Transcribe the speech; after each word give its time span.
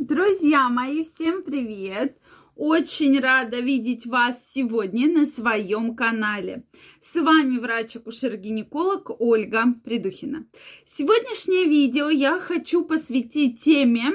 Друзья 0.00 0.70
мои, 0.70 1.04
всем 1.04 1.42
привет! 1.42 2.16
Очень 2.56 3.20
рада 3.20 3.60
видеть 3.60 4.06
вас 4.06 4.34
сегодня 4.48 5.06
на 5.06 5.26
своем 5.26 5.94
канале. 5.94 6.64
С 7.02 7.20
вами 7.20 7.58
врач-акушер-гинеколог 7.58 9.10
Ольга 9.18 9.74
Придухина. 9.84 10.46
Сегодняшнее 10.86 11.66
видео 11.66 12.08
я 12.08 12.38
хочу 12.38 12.82
посвятить 12.82 13.62
теме 13.62 14.12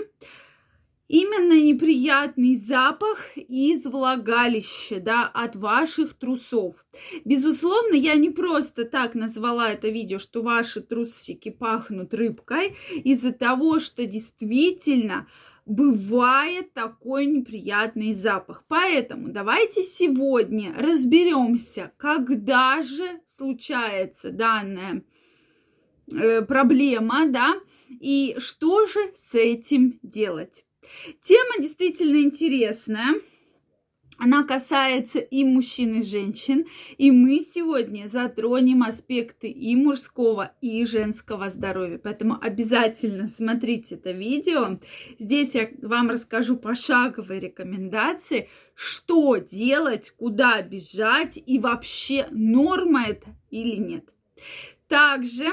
именно 1.07 1.61
неприятный 1.61 2.55
запах 2.55 3.38
из 3.38 3.86
влагалища, 3.86 4.99
да, 4.99 5.27
от 5.27 5.55
ваших 5.55 6.15
трусов. 6.15 6.83
Безусловно, 7.25 7.93
я 7.93 8.15
не 8.15 8.31
просто 8.31 8.86
так 8.86 9.13
назвала 9.13 9.70
это 9.70 9.89
видео, 9.89 10.17
что 10.17 10.41
ваши 10.41 10.81
трусики 10.81 11.49
пахнут 11.52 12.11
рыбкой, 12.15 12.75
из-за 13.04 13.31
того, 13.33 13.79
что 13.79 14.07
действительно 14.07 15.27
бывает 15.66 16.73
такой 16.73 17.25
неприятный 17.25 18.14
запах. 18.14 18.65
Поэтому 18.68 19.29
давайте 19.29 19.82
сегодня 19.82 20.74
разберемся, 20.78 21.91
когда 21.97 22.83
же 22.83 23.19
случается 23.28 24.32
данная 24.32 25.04
э, 26.11 26.41
проблема, 26.43 27.28
да, 27.28 27.55
и 27.89 28.36
что 28.38 28.86
же 28.86 29.00
с 29.15 29.33
этим 29.33 30.00
делать. 30.04 30.65
Тема 31.24 31.60
действительно 31.60 32.22
интересная. 32.22 33.16
Она 34.17 34.44
касается 34.44 35.19
и 35.19 35.44
мужчин, 35.44 36.00
и 36.00 36.02
женщин. 36.02 36.66
И 36.97 37.11
мы 37.11 37.42
сегодня 37.42 38.08
затронем 38.08 38.83
аспекты 38.83 39.50
и 39.50 39.75
мужского, 39.75 40.53
и 40.61 40.86
женского 40.86 41.50
здоровья. 41.50 42.00
Поэтому 42.02 42.38
обязательно 42.39 43.28
смотрите 43.28 43.95
это 43.95 44.11
видео. 44.11 44.80
Здесь 45.19 45.53
я 45.53 45.69
вам 45.81 46.09
расскажу 46.09 46.55
пошаговые 46.55 47.41
рекомендации, 47.41 48.50
что 48.73 49.36
делать, 49.38 50.11
куда 50.17 50.61
бежать 50.61 51.38
и 51.45 51.59
вообще 51.59 52.27
норма 52.31 53.08
это 53.08 53.36
или 53.49 53.75
нет. 53.75 54.05
Также, 54.88 55.45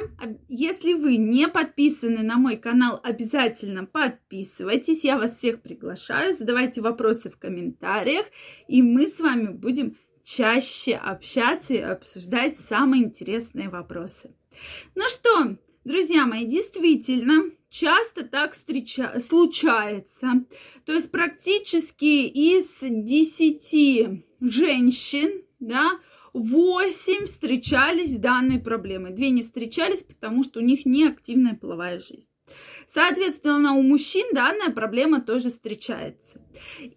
если 0.49 0.93
вы 0.93 1.17
не 1.17 1.49
подписаны 1.49 2.23
на 2.23 2.37
мой 2.37 2.59
канал, 2.59 3.01
обязательно 3.03 3.87
подписывайтесь. 3.87 5.05
Я 5.05 5.17
вас 5.17 5.39
всех 5.39 5.63
приглашаю. 5.63 6.35
Задавайте 6.35 6.83
вопросы 6.83 7.31
в 7.31 7.39
комментариях. 7.39 8.27
И 8.69 8.83
мы 8.83 9.09
с 9.09 9.21
вами 9.21 9.49
будем 9.49 9.97
чаще 10.23 10.95
общаться 10.97 11.73
и 11.73 11.79
обсуждать 11.79 12.61
самые 12.61 13.05
интересные 13.05 13.71
вопросы. 13.71 14.35
Ну 14.95 15.03
что, 15.09 15.57
друзья 15.85 16.27
мои, 16.27 16.45
действительно, 16.45 17.51
часто 17.71 18.25
так 18.25 18.53
встреча... 18.53 19.19
случается. 19.19 20.45
То 20.85 20.93
есть 20.93 21.11
практически 21.11 22.27
из 22.27 22.67
10 22.83 24.25
женщин, 24.41 25.43
да, 25.59 25.99
8 26.33 27.27
встречались 27.27 28.13
с 28.13 28.19
данной 28.19 28.59
проблемой. 28.59 29.13
Две 29.13 29.31
не 29.31 29.43
встречались, 29.43 30.03
потому 30.03 30.45
что 30.45 30.61
у 30.61 30.63
них 30.63 30.87
не 30.87 31.07
активная 31.07 31.55
половая 31.55 32.01
жизнь. 32.01 32.27
Соответственно, 32.87 33.73
у 33.73 33.83
мужчин 33.83 34.27
данная 34.33 34.71
проблема 34.71 35.21
тоже 35.21 35.51
встречается. 35.51 36.41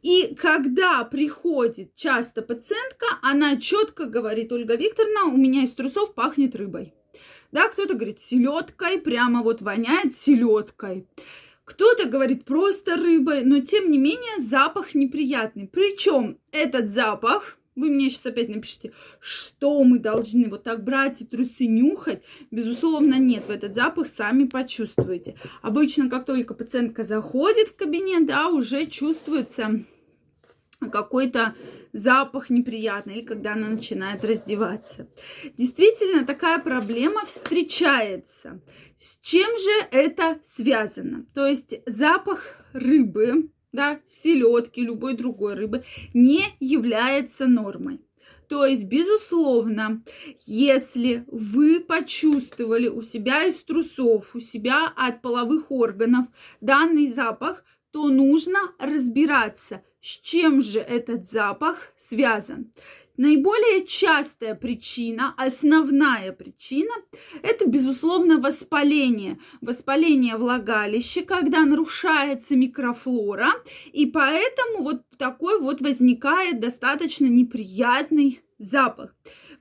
И 0.01 0.35
когда 0.35 1.03
приходит 1.03 1.95
часто 1.95 2.41
пациентка, 2.41 3.05
она 3.21 3.57
четко 3.57 4.05
говорит, 4.05 4.51
Ольга 4.51 4.75
Викторовна, 4.75 5.25
у 5.25 5.37
меня 5.37 5.63
из 5.63 5.73
трусов 5.73 6.13
пахнет 6.13 6.55
рыбой. 6.55 6.93
Да, 7.51 7.69
кто-то 7.69 7.93
говорит 7.93 8.21
селедкой, 8.21 8.99
прямо 8.99 9.43
вот 9.43 9.61
воняет 9.61 10.15
селедкой. 10.15 11.07
Кто-то 11.63 12.05
говорит 12.05 12.45
просто 12.45 12.95
рыбой, 12.95 13.43
но 13.43 13.59
тем 13.59 13.89
не 13.89 13.97
менее 13.97 14.39
запах 14.39 14.93
неприятный. 14.93 15.67
Причем 15.67 16.37
этот 16.51 16.89
запах 16.89 17.57
вы 17.75 17.89
мне 17.89 18.09
сейчас 18.09 18.25
опять 18.25 18.49
напишите, 18.49 18.93
что 19.19 19.83
мы 19.83 19.99
должны 19.99 20.49
вот 20.49 20.63
так 20.63 20.83
брать 20.83 21.21
и 21.21 21.25
трусы 21.25 21.67
нюхать. 21.67 22.23
Безусловно, 22.51 23.15
нет. 23.15 23.43
Вы 23.47 23.55
этот 23.55 23.75
запах 23.75 24.07
сами 24.07 24.45
почувствуете. 24.45 25.35
Обычно, 25.61 26.09
как 26.09 26.25
только 26.25 26.53
пациентка 26.53 27.03
заходит 27.03 27.69
в 27.69 27.75
кабинет, 27.75 28.25
да, 28.27 28.47
уже 28.47 28.85
чувствуется 28.85 29.83
какой-то 30.91 31.55
запах 31.93 32.49
неприятный, 32.49 33.15
или 33.15 33.25
когда 33.25 33.53
она 33.53 33.69
начинает 33.69 34.23
раздеваться. 34.23 35.07
Действительно, 35.57 36.25
такая 36.25 36.59
проблема 36.59 37.25
встречается. 37.25 38.61
С 38.99 39.19
чем 39.21 39.47
же 39.57 39.87
это 39.91 40.39
связано? 40.55 41.25
То 41.33 41.45
есть 41.45 41.75
запах 41.85 42.65
рыбы, 42.73 43.49
да, 43.75 43.99
селедки, 44.09 44.81
любой 44.81 45.15
другой 45.15 45.53
рыбы, 45.53 45.83
не 46.13 46.43
является 46.59 47.45
нормой. 47.45 47.99
То 48.47 48.65
есть, 48.65 48.85
безусловно, 48.85 50.03
если 50.45 51.25
вы 51.27 51.79
почувствовали 51.79 52.87
у 52.87 53.01
себя 53.01 53.43
из 53.43 53.61
трусов, 53.63 54.35
у 54.35 54.39
себя 54.39 54.91
от 54.95 55.21
половых 55.21 55.71
органов 55.71 56.27
данный 56.61 57.11
запах, 57.11 57.63
то 57.91 58.09
нужно 58.09 58.59
разбираться, 58.77 59.81
с 60.01 60.19
чем 60.21 60.61
же 60.61 60.79
этот 60.79 61.31
запах 61.31 61.93
связан. 61.97 62.71
Наиболее 63.17 63.85
частая 63.85 64.55
причина, 64.55 65.33
основная 65.37 66.33
причина, 66.33 66.91
это, 67.41 67.65
безусловно, 67.65 68.39
воспаление. 68.39 69.39
Воспаление 69.61 70.35
влагалища, 70.35 71.23
когда 71.23 71.63
нарушается 71.63 72.55
микрофлора, 72.55 73.51
и 73.93 74.05
поэтому 74.05 74.83
вот 74.83 75.03
такой 75.17 75.61
вот 75.61 75.79
возникает 75.81 76.59
достаточно 76.59 77.25
неприятный 77.25 78.41
запах. 78.59 79.15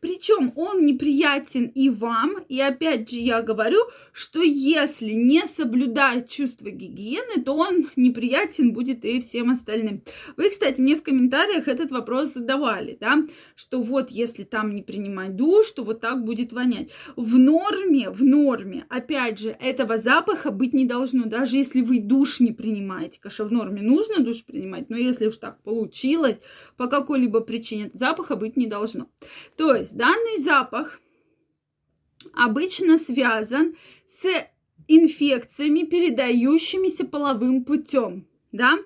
Причем 0.05 0.53
он 0.55 0.85
неприятен 0.85 1.65
и 1.65 1.89
вам. 1.89 2.45
И 2.51 2.61
опять 2.61 3.09
же 3.09 3.17
я 3.21 3.41
говорю, 3.41 3.79
что 4.13 4.43
если 4.43 5.13
не 5.13 5.47
соблюдать 5.47 6.29
чувство 6.29 6.69
гигиены, 6.69 7.43
то 7.43 7.57
он 7.57 7.89
неприятен 7.97 8.75
будет 8.75 9.03
и 9.07 9.23
всем 9.23 9.51
остальным. 9.51 10.03
Вы, 10.37 10.51
кстати, 10.51 10.79
мне 10.79 10.97
в 10.97 11.03
комментариях 11.03 11.69
этот 11.69 11.91
вопрос 11.91 12.35
задавали, 12.35 12.99
да, 13.01 13.25
что 13.57 13.81
вот 13.81 14.11
если 14.11 14.43
там 14.43 14.75
не 14.75 14.83
принимать 14.83 15.37
душ, 15.37 15.73
то 15.73 15.83
вот 15.83 16.03
так 16.03 16.23
будет 16.23 16.53
вонять. 16.53 16.91
В 17.17 17.39
норме, 17.39 18.11
в 18.11 18.23
норме, 18.23 18.85
опять 18.91 19.39
же, 19.39 19.57
этого 19.59 19.97
запаха 19.97 20.51
быть 20.51 20.75
не 20.75 20.85
должно, 20.85 21.25
даже 21.25 21.57
если 21.57 21.81
вы 21.81 22.01
душ 22.01 22.41
не 22.41 22.53
принимаете. 22.53 23.21
Конечно, 23.23 23.47
в 23.47 23.53
норме 23.53 23.81
нужно 23.81 24.23
душ 24.23 24.45
принимать, 24.45 24.91
но 24.91 24.99
если 24.99 25.29
уж 25.29 25.39
так 25.39 25.63
получилось, 25.63 26.37
по 26.77 26.89
какой-либо 26.89 27.41
причине 27.41 27.91
запаха 27.95 28.37
быть 28.37 28.59
не 28.59 28.67
должно. 28.67 29.07
То 29.57 29.75
есть 29.75 29.94
данный 29.95 30.43
запах 30.43 31.01
обычно 32.35 32.99
связан 32.99 33.77
с 34.21 34.27
инфекциями, 34.89 35.85
передающимися 35.85 37.05
половым 37.05 37.65
путем, 37.65 38.27
да, 38.53 38.79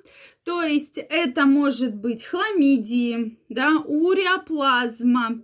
то 0.45 0.63
есть 0.63 0.99
это 0.99 1.47
может 1.47 1.95
быть 1.95 2.25
хламидии, 2.25 3.39
да, 3.49 3.79
уреоплазма, 3.85 5.43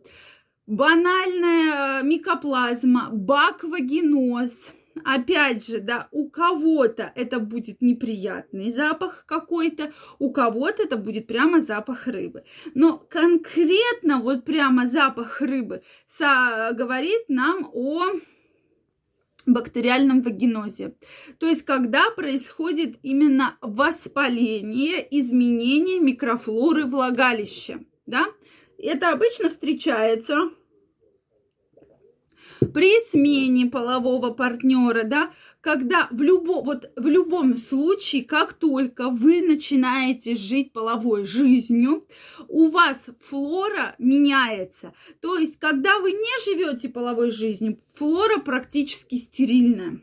банальная 0.66 2.02
микоплазма, 2.02 3.08
баквагеноз– 3.10 4.72
опять 5.04 5.66
же, 5.66 5.80
да, 5.80 6.08
у 6.12 6.28
кого-то 6.28 7.12
это 7.14 7.40
будет 7.40 7.82
неприятный 7.82 8.70
запах 8.70 9.24
какой-то, 9.26 9.92
у 10.18 10.30
кого-то 10.30 10.82
это 10.82 10.96
будет 10.96 11.26
прямо 11.26 11.60
запах 11.60 12.06
рыбы. 12.06 12.44
Но 12.74 12.98
конкретно 12.98 14.20
вот 14.20 14.44
прямо 14.44 14.86
запах 14.86 15.40
рыбы 15.40 15.82
говорит 16.18 17.24
нам 17.28 17.68
о 17.72 18.04
бактериальном 19.46 20.22
вагинозе. 20.22 20.96
То 21.38 21.46
есть, 21.46 21.64
когда 21.64 22.10
происходит 22.10 22.96
именно 23.02 23.58
воспаление, 23.60 25.06
изменение 25.10 26.00
микрофлоры 26.00 26.86
влагалища, 26.86 27.80
да, 28.06 28.26
это 28.78 29.10
обычно 29.12 29.50
встречается 29.50 30.50
при 32.72 33.00
смене 33.10 33.66
полового 33.66 34.30
партнера, 34.30 35.04
да, 35.04 35.30
когда 35.60 36.08
в, 36.10 36.20
любо, 36.20 36.62
вот 36.62 36.90
в 36.94 37.06
любом 37.06 37.56
случае, 37.56 38.24
как 38.24 38.52
только 38.52 39.08
вы 39.08 39.40
начинаете 39.40 40.34
жить 40.34 40.72
половой 40.72 41.24
жизнью, 41.24 42.04
у 42.48 42.68
вас 42.68 42.98
флора 43.22 43.94
меняется. 43.98 44.92
То 45.20 45.38
есть, 45.38 45.58
когда 45.58 45.98
вы 46.00 46.12
не 46.12 46.44
живете 46.44 46.88
половой 46.90 47.30
жизнью, 47.30 47.78
флора 47.94 48.38
практически 48.38 49.16
стерильная. 49.16 50.00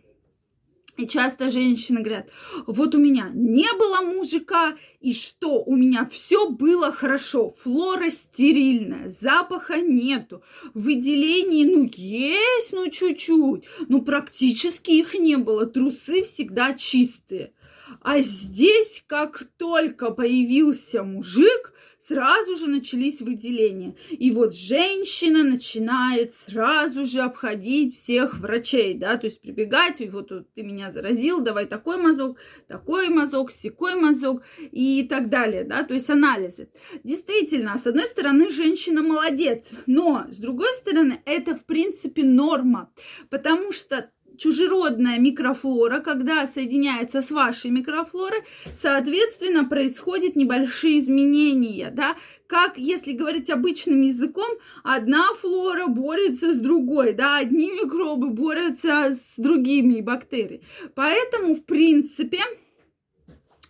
И 1.02 1.08
часто 1.08 1.50
женщины 1.50 2.02
говорят, 2.02 2.30
вот 2.68 2.94
у 2.94 3.00
меня 3.00 3.32
не 3.34 3.66
было 3.74 4.02
мужика, 4.02 4.78
и 5.00 5.16
что, 5.16 5.64
у 5.64 5.76
меня 5.76 6.08
все 6.12 6.48
было 6.48 6.92
хорошо, 6.92 7.56
флора 7.64 8.12
стерильная, 8.12 9.10
запаха 9.10 9.82
нету, 9.82 10.44
выделений, 10.76 11.66
ну, 11.66 11.90
есть, 11.92 12.72
ну, 12.72 12.88
чуть-чуть, 12.92 13.64
но 13.88 14.02
практически 14.02 14.92
их 14.92 15.16
не 15.16 15.38
было, 15.38 15.66
трусы 15.66 16.22
всегда 16.22 16.76
чистые. 16.76 17.54
А 18.02 18.20
здесь, 18.20 19.04
как 19.08 19.48
только 19.58 20.12
появился 20.12 21.02
мужик, 21.02 21.74
сразу 22.12 22.58
же 22.58 22.68
начались 22.68 23.22
выделения. 23.22 23.96
И 24.10 24.32
вот 24.32 24.54
женщина 24.54 25.44
начинает 25.44 26.34
сразу 26.34 27.06
же 27.06 27.22
обходить 27.22 27.96
всех 27.98 28.38
врачей, 28.40 28.96
да, 28.96 29.18
то 29.18 29.28
есть 29.28 29.42
прибегать, 29.42 30.02
и 30.02 30.10
вот 30.10 30.30
ты 30.54 30.64
меня 30.64 30.92
заразил, 30.92 31.40
давай 31.40 31.68
такой 31.68 31.98
мазок, 31.98 32.38
такой 32.68 33.08
мазок, 33.08 33.52
секой 33.52 33.96
мазок 33.96 34.44
и 34.60 35.04
так 35.10 35.30
далее, 35.30 35.64
да, 35.64 35.84
то 35.84 35.94
есть 35.94 36.10
анализы. 36.10 36.70
Действительно, 37.06 37.78
с 37.78 37.88
одной 37.88 38.06
стороны, 38.06 38.50
женщина 38.52 39.02
молодец, 39.02 39.70
но 39.86 40.26
с 40.30 40.38
другой 40.38 40.74
стороны, 40.80 41.22
это 41.26 41.56
в 41.56 41.64
принципе 41.64 42.26
норма, 42.26 42.92
потому 43.30 43.72
что 43.72 44.10
чужеродная 44.42 45.20
микрофлора, 45.20 46.00
когда 46.00 46.48
соединяется 46.48 47.22
с 47.22 47.30
вашей 47.30 47.70
микрофлорой, 47.70 48.42
соответственно, 48.74 49.66
происходят 49.66 50.36
небольшие 50.36 51.00
изменения, 51.00 51.92
да, 51.92 52.16
как, 52.48 52.78
если 52.78 53.12
говорить 53.12 53.52
обычным 53.52 54.02
языком, 54.02 54.50
одна 54.84 55.28
флора 55.40 55.86
борется 55.86 56.54
с 56.56 56.60
другой, 56.60 57.14
да, 57.14 57.38
одни 57.38 57.70
микробы 57.72 58.32
борются 58.32 59.14
с 59.14 59.34
другими 59.38 60.02
бактериями. 60.02 60.64
Поэтому, 60.96 61.54
в 61.54 61.64
принципе, 61.64 62.40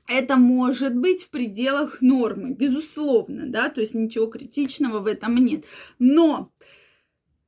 это 0.07 0.37
может 0.37 0.95
быть 0.95 1.23
в 1.23 1.29
пределах 1.29 2.01
нормы, 2.01 2.53
безусловно, 2.53 3.43
да, 3.47 3.69
то 3.69 3.81
есть 3.81 3.93
ничего 3.93 4.27
критичного 4.27 4.99
в 4.99 5.07
этом 5.07 5.35
нет. 5.35 5.65
Но 5.99 6.49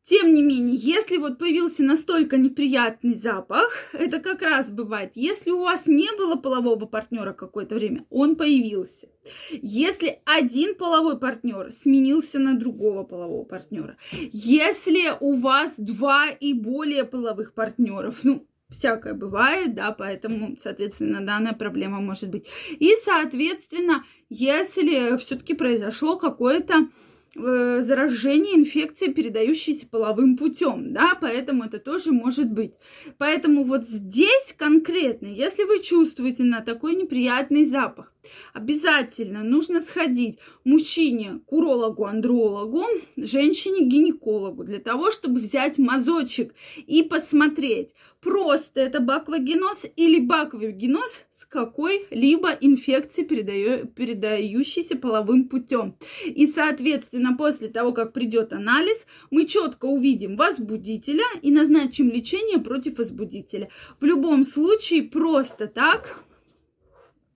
тем 0.05 0.33
не 0.33 0.41
менее, 0.43 0.75
если 0.75 1.17
вот 1.17 1.37
появился 1.37 1.81
настолько 1.81 2.37
неприятный 2.37 3.15
запах, 3.15 3.71
это 3.93 4.19
как 4.19 4.41
раз 4.41 4.69
бывает, 4.69 5.11
если 5.15 5.51
у 5.51 5.59
вас 5.59 5.85
не 5.85 6.09
было 6.17 6.35
полового 6.35 6.85
партнера 6.85 7.31
какое-то 7.31 7.75
время, 7.75 8.05
он 8.09 8.35
появился. 8.35 9.07
Если 9.51 10.19
один 10.25 10.75
половой 10.75 11.17
партнер 11.17 11.71
сменился 11.71 12.39
на 12.39 12.57
другого 12.57 13.03
полового 13.03 13.45
партнера, 13.45 13.95
если 14.11 15.13
у 15.21 15.33
вас 15.39 15.73
два 15.77 16.29
и 16.29 16.53
более 16.53 17.05
половых 17.05 17.53
партнеров, 17.53 18.19
ну, 18.23 18.45
всякое 18.69 19.13
бывает, 19.13 19.73
да, 19.73 19.91
поэтому, 19.91 20.57
соответственно, 20.61 21.25
данная 21.25 21.53
проблема 21.53 22.01
может 22.01 22.29
быть. 22.29 22.45
И, 22.71 22.91
соответственно, 23.05 24.03
если 24.29 25.15
все-таки 25.17 25.53
произошло 25.53 26.17
какое-то 26.17 26.89
заражение 27.35 28.55
инфекции, 28.55 29.11
передающейся 29.11 29.87
половым 29.87 30.37
путем, 30.37 30.93
да, 30.93 31.17
поэтому 31.19 31.63
это 31.63 31.79
тоже 31.79 32.11
может 32.11 32.51
быть. 32.51 32.73
Поэтому 33.17 33.63
вот 33.63 33.87
здесь 33.87 34.53
конкретно, 34.57 35.27
если 35.27 35.63
вы 35.63 35.79
чувствуете 35.79 36.43
на 36.43 36.61
такой 36.61 36.95
неприятный 36.95 37.65
запах, 37.65 38.12
обязательно 38.53 39.43
нужно 39.43 39.81
сходить 39.81 40.39
мужчине 40.63 41.39
к 41.47 41.53
урологу, 41.53 42.05
андрологу, 42.05 42.83
женщине 43.17 43.85
гинекологу 43.85 44.63
для 44.63 44.79
того, 44.79 45.11
чтобы 45.11 45.39
взять 45.39 45.77
мазочек 45.77 46.53
и 46.87 47.03
посмотреть, 47.03 47.91
просто 48.23 48.81
это 48.81 48.99
баквогеноз 48.99 49.85
или 49.95 50.19
баковый 50.19 50.71
геноз 50.71 51.23
с 51.33 51.45
какой-либо 51.45 52.51
инфекцией, 52.61 53.27
передаю, 53.27 53.87
передающейся 53.87 54.97
половым 54.97 55.49
путем. 55.49 55.97
И, 56.25 56.47
соответственно, 56.47 57.35
после 57.35 57.67
того, 57.67 57.91
как 57.91 58.13
придет 58.13 58.53
анализ, 58.53 59.05
мы 59.29 59.45
четко 59.45 59.85
увидим 59.85 60.37
возбудителя 60.37 61.25
и 61.41 61.51
назначим 61.51 62.09
лечение 62.09 62.59
против 62.59 62.97
возбудителя. 62.97 63.69
В 63.99 64.05
любом 64.05 64.45
случае, 64.45 65.03
просто 65.03 65.67
так 65.67 66.23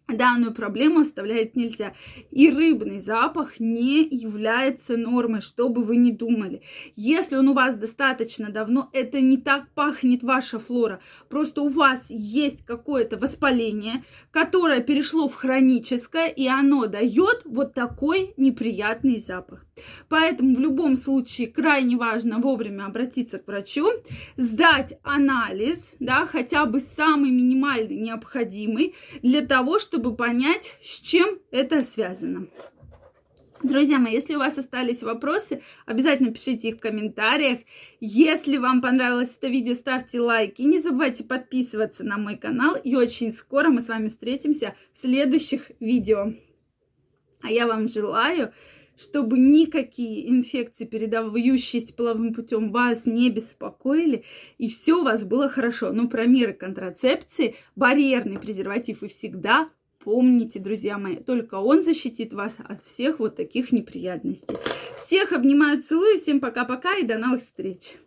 данную 0.08 0.54
проблему 0.54 1.02
оставлять 1.02 1.56
нельзя. 1.56 1.94
И 2.32 2.50
рыбный 2.50 3.00
запах 3.00 3.60
не 3.60 4.04
является 4.04 4.98
нормой, 4.98 5.42
что 5.42 5.70
бы 5.70 5.84
вы 5.84 5.98
ни 5.98 6.12
думали. 6.12 6.62
Если 6.96 7.36
он 7.36 7.50
у 7.50 7.54
вас 7.54 7.76
достаточно 7.78 8.50
давно, 8.50 8.90
это 8.94 9.20
не 9.22 9.38
так 9.38 9.70
пахнет 9.74 10.24
ваша 10.24 10.60
флора. 10.60 11.02
Просто 11.30 11.62
у 11.62 11.70
вас 11.70 12.06
есть 12.10 12.66
какое-то 12.66 13.18
воспаление, 13.18 14.04
которое 14.32 14.82
перешло 14.82 15.28
в 15.28 15.36
хроническое, 15.36 16.28
и 16.28 16.48
оно 16.48 16.88
дает 16.88 17.42
вот 17.46 17.74
такой 17.74 18.34
неприятный 18.38 19.20
запах. 19.20 19.66
Поэтому 20.10 20.56
в 20.56 20.60
любом 20.60 20.98
случае 20.98 21.48
крайне 21.48 21.98
важно 21.98 22.40
вовремя 22.40 22.86
обратиться 22.86 23.40
к 23.40 23.48
врачу, 23.48 23.88
сдать 24.36 24.98
анализ, 25.04 25.94
да, 26.00 26.26
хотя 26.26 26.66
бы 26.66 26.80
самый 26.80 27.32
минимальный 27.32 27.98
необходимый, 27.98 28.96
для 29.22 29.46
того, 29.46 29.80
чтобы 29.98 30.16
понять, 30.16 30.76
с 30.84 31.00
чем 31.00 31.40
это 31.50 31.82
связано. 31.82 32.50
Друзья 33.64 33.98
мои, 33.98 34.14
если 34.14 34.36
у 34.36 34.40
вас 34.40 34.56
остались 34.56 35.02
вопросы, 35.02 35.64
обязательно 35.88 36.32
пишите 36.32 36.70
их 36.70 36.76
в 36.76 36.80
комментариях. 36.80 37.62
Если 38.00 38.58
вам 38.58 38.80
понравилось 38.80 39.36
это 39.36 39.48
видео, 39.48 39.74
ставьте 39.74 40.22
лайки. 40.22 40.62
Не 40.62 40.82
забывайте 40.82 41.24
подписываться 41.24 42.04
на 42.04 42.20
мой 42.20 42.38
канал. 42.38 42.76
И 42.76 42.94
очень 42.94 43.32
скоро 43.32 43.70
мы 43.70 43.82
с 43.82 43.88
вами 43.88 44.10
встретимся 44.10 44.76
в 44.94 45.00
следующих 45.00 45.72
видео. 45.80 46.32
А 47.42 47.50
я 47.50 47.66
вам 47.66 47.88
желаю 47.88 48.54
чтобы 48.98 49.38
никакие 49.38 50.30
инфекции, 50.30 50.86
передающиеся 50.86 51.94
половым 51.94 52.34
путем, 52.34 52.72
вас 52.72 53.06
не 53.06 53.30
беспокоили, 53.30 54.24
и 54.58 54.70
все 54.70 55.00
у 55.00 55.04
вас 55.04 55.24
было 55.24 55.50
хорошо. 55.50 55.92
Но 55.94 56.08
про 56.08 56.26
меры 56.26 56.54
контрацепции, 56.54 57.56
барьерный 57.76 58.40
презерватив 58.40 59.04
и 59.04 59.08
всегда 59.08 59.70
помните, 60.08 60.58
друзья 60.60 60.98
мои, 60.98 61.18
только 61.18 61.56
он 61.56 61.84
защитит 61.84 62.32
вас 62.32 62.56
от 62.64 62.82
всех 62.82 63.20
вот 63.20 63.36
таких 63.36 63.74
неприятностей. 63.74 64.56
Всех 65.06 65.34
обнимаю, 65.34 65.84
целую, 65.84 66.18
всем 66.18 66.40
пока-пока 66.40 66.96
и 66.96 67.04
до 67.04 67.18
новых 67.18 67.42
встреч! 67.42 67.98